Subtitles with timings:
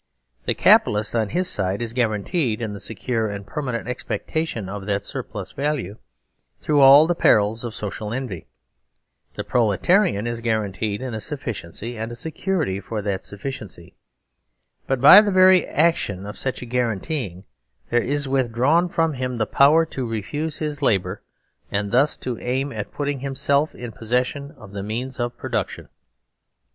[0.45, 4.87] The Capi talist, on his side, is guaranteed in the secure and permanent expectation of
[4.87, 5.97] that surplus value
[6.59, 8.47] through all the perils of social envy;
[9.35, 13.93] the Proletarian is guar anteed in a sufficiency and a security for that suffi ciency;
[14.87, 17.43] but by the very action of such a guarantee
[17.91, 21.21] there is withdrawn from him the power to refuse his labour
[21.71, 25.89] and thus to aim at putting himself in posses sion of the means of production.